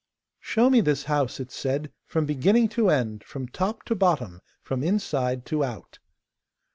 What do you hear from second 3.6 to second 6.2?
to bottom, from inside to out.